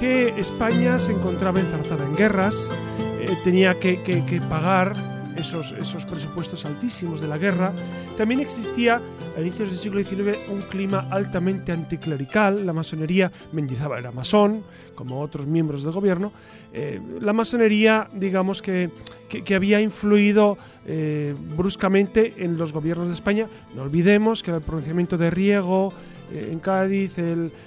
[0.00, 2.68] Que España se encontraba enzarzada en guerras,
[3.26, 4.92] eh, tenía que, pagar
[5.36, 7.72] esos, esos, presupuestos altísimos de la guerra.
[8.16, 9.00] También existía
[9.36, 12.64] a inicios del siglo XIX un clima altamente anticlerical.
[12.64, 14.62] La masonería, Mendizábal era masón,
[14.94, 16.32] como otros miembros del gobierno.
[16.72, 18.90] Eh, la masonería, digamos que,
[19.28, 23.48] que, había influido eh, bruscamente en los gobiernos de España.
[23.74, 25.92] No olvidemos que el pronunciamiento de Riego,
[26.30, 27.16] en Cádiz,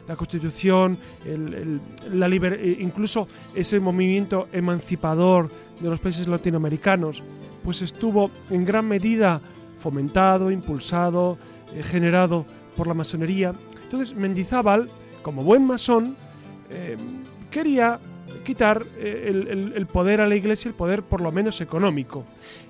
[0.08, 0.98] la Constitución,
[2.12, 7.24] la eh, incluso ese movimiento emancipador de los países latinoamericanos,
[7.64, 9.42] pues estuvo en gran medida
[9.78, 11.38] fomentado, impulsado,
[11.74, 12.46] eh, generado
[12.76, 13.54] por la masonería.
[13.84, 14.90] Entonces Mendizábal,
[15.22, 16.16] como buen masón,
[16.70, 16.98] eh,
[17.50, 18.00] quería
[18.46, 22.26] quitar el, poder a la iglesia, el poder por lo menos económico.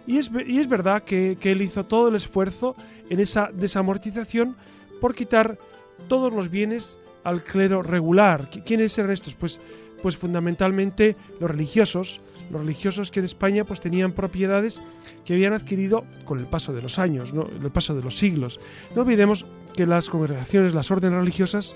[0.08, 2.76] Y es, y es verdad que, que él hizo todo el esfuerzo
[3.10, 4.56] en esa desamortización
[5.02, 5.58] por quitar
[6.08, 8.50] todos los bienes al clero regular.
[8.66, 9.36] ¿Quiénes eran estos?
[9.36, 9.60] Pues,
[10.02, 14.82] pues fundamentalmente los religiosos, los religiosos que en España pues tenían propiedades
[15.26, 17.48] que habían adquirido con el paso de los años, ¿no?
[17.62, 18.60] el paso de los siglos.
[18.96, 21.76] No olvidemos que las congregaciones, las órdenes religiosas,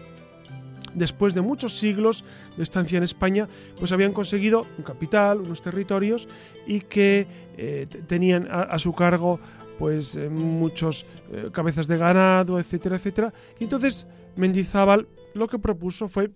[0.93, 2.23] después de muchos siglos
[2.57, 3.47] de estancia en España,
[3.79, 6.27] pues habían conseguido un capital, unos territorios
[6.67, 9.39] y que eh, tenían a, su cargo
[9.79, 13.33] pues eh, muchos eh, cabezas de ganado, etcétera, etcétera.
[13.59, 16.31] Y entonces Mendizábal lo que propuso fue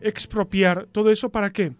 [0.00, 1.72] expropiar todo eso para qué?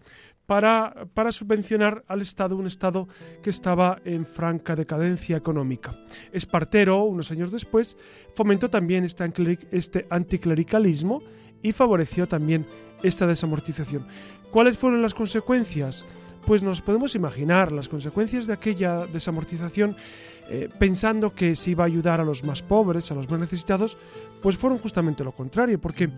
[0.45, 3.07] Para, para, subvencionar al Estado, un Estado
[3.41, 5.95] que estaba en franca decadencia económica.
[6.33, 7.97] Espartero, unos años después,
[8.33, 9.31] fomentó también este,
[9.71, 11.21] este anticlericalismo
[11.61, 12.65] y favoreció también
[13.03, 14.05] esta desamortización.
[14.51, 16.05] ¿Cuáles fueron las consecuencias?
[16.45, 19.95] Pues nos podemos imaginar las consecuencias de aquella desamortización
[20.49, 23.97] eh, pensando que se iba a ayudar a los más pobres, a los más necesitados,
[24.41, 26.09] pues fueron justamente lo contrario, porque,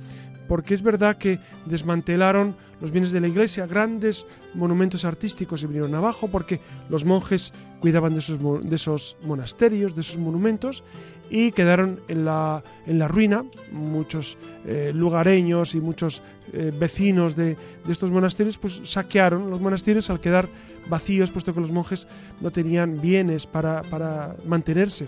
[0.48, 5.96] porque es verdad que desmantelaron los bienes de la iglesia, grandes monumentos artísticos se vinieron
[5.96, 6.60] abajo, porque
[6.90, 10.84] los monjes cuidaban de esos, de esos monasterios, de esos monumentos,
[11.30, 16.22] y quedaron en la, en la ruina muchos eh, lugareños y muchos
[16.54, 17.56] eh, vecinos de,
[17.86, 20.48] de, estos monasterios, pues saquearon los monasterios al quedar
[20.88, 22.08] vacíos, puesto que los monjes
[22.42, 25.08] no tenían bienes para, para mantenerse.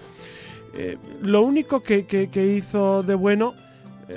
[0.75, 3.53] Eh, lo único que, que, hizo de bueno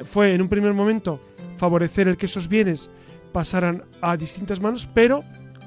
[0.04, 1.20] fue en un primer momento
[1.56, 2.90] favorecer el que esos bienes
[3.32, 5.22] pasaran a distintas manos, pero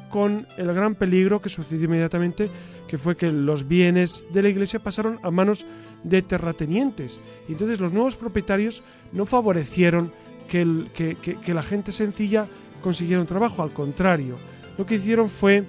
[0.10, 2.50] con el gran peligro que sucedió inmediatamente,
[2.88, 5.66] que fue que los bienes de la iglesia pasaron a manos
[6.04, 7.20] de terratenientes.
[7.50, 10.12] Y entonces los nuevos propietarios no favorecieron
[10.48, 12.48] que, el, que, que la gente sencilla
[12.82, 14.36] consiguiera un trabajo, al contrario,
[14.78, 15.64] lo que hicieron fue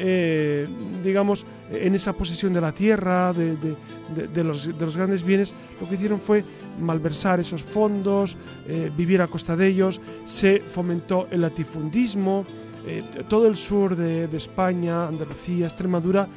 [0.00, 0.68] eh,
[1.02, 6.44] digamos, en esa posesión de la tierra, de, los, grandes bienes, lo que hicieron fue
[6.80, 8.36] malversar esos fondos,
[8.68, 12.44] eh, vivir a costa de ellos, se fomentó el latifundismo,
[12.86, 16.28] eh, todo el sur de, España, Andalucía, Extremadura,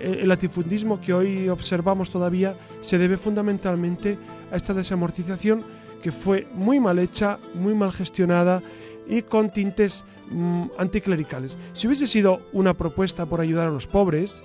[0.00, 4.18] el latifundismo que hoy observamos todavía se debe fundamentalmente
[4.50, 5.62] a esta desamortización
[6.02, 8.62] que fue muy mal hecha, muy mal gestionada
[9.06, 11.56] y con tintes mm, anticlericales.
[11.72, 14.42] Si hubiese sido una propuesta por ayudar a los pobres,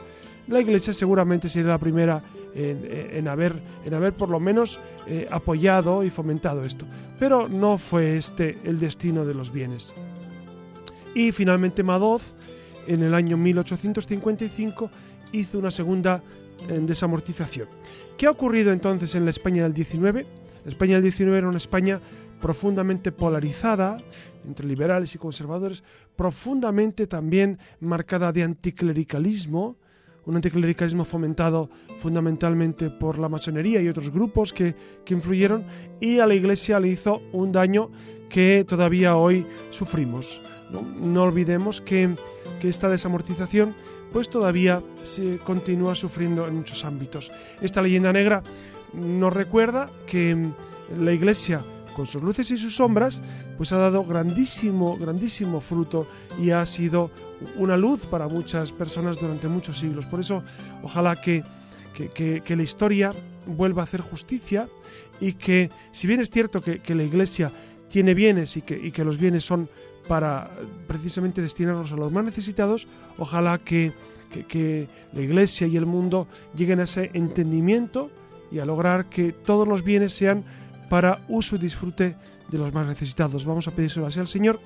[0.48, 2.22] la Iglesia seguramente sería la primera
[2.54, 3.54] en, haber,
[3.86, 6.86] en haber por lo menos eh, apoyado y fomentado esto.
[7.20, 9.94] Pero no fue este el destino de los bienes.
[11.14, 12.34] Y finalmente Madoz,
[12.88, 14.90] en el año 1855,
[15.32, 16.22] hizo una segunda
[16.68, 17.68] eh, desamortización.
[18.18, 20.26] ¿Qué ha ocurrido entonces en la España del 19?
[20.66, 22.00] La España del 19 era una España
[22.42, 23.98] profundamente polarizada,
[24.46, 25.84] entre liberales y conservadores,
[26.16, 29.78] profundamente también marcada de anticlericalismo,
[30.26, 31.70] un anticlericalismo fomentado
[32.00, 34.76] fundamentalmente por la masonería y otros grupos que,
[35.08, 35.66] influyeron,
[36.00, 37.90] y a la Iglesia le hizo un daño
[38.30, 40.42] que todavía hoy sufrimos.
[41.02, 42.16] No, olvidemos que,
[42.60, 43.76] que, esta desamortización
[44.14, 47.32] pues todavía se continúa sufriendo en muchos ámbitos.
[47.62, 48.44] Esta leyenda negra
[48.94, 50.50] nos recuerda que
[50.98, 51.62] la Iglesia
[51.96, 53.22] con sus luces y sus sombras,
[53.58, 56.08] pues ha dado grandísimo, grandísimo fruto
[56.40, 57.12] y ha sido
[57.58, 60.06] una luz para muchas personas durante muchos siglos.
[60.06, 60.44] Por eso,
[60.84, 61.44] ojalá que,
[62.14, 63.14] que, la historia
[63.46, 64.68] vuelva a hacer justicia
[65.20, 67.52] y que, si bien es cierto que, la Iglesia
[67.90, 69.70] tiene bienes y que, y que los bienes son
[70.08, 70.50] para
[70.88, 72.88] precisamente destinarlos a los más necesitados,
[73.18, 73.92] ojalá que,
[74.48, 78.10] que, la Iglesia y el mundo lleguen a ese entendimiento
[78.52, 80.44] y a lograr que todos los bienes sean
[80.92, 82.18] para uso y disfrute
[82.50, 83.46] de los más necesitados.
[83.46, 84.60] Vamos a pedírselo así al Señor.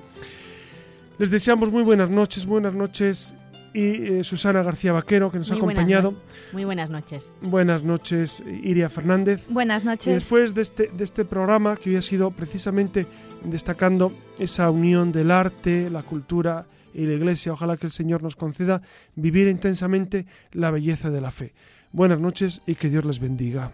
[1.20, 3.36] Les deseamos muy buenas noches, buenas noches
[3.76, 6.16] y eh, Susana García Vaquero, que nos ha acompañado.
[6.52, 7.32] muy buenas noches.
[7.42, 9.44] Buenas noches, Iria Fernández.
[9.50, 10.08] Buenas noches.
[10.08, 13.06] Y después de este, de este programa, que hoy ha sido precisamente
[13.44, 18.36] destacando esa unión del arte, la cultura y la iglesia, ojalá que el Señor nos
[18.36, 18.82] conceda
[19.16, 21.54] vivir intensamente la belleza de la fe.
[21.92, 23.74] Buenas noches y que Dios les bendiga.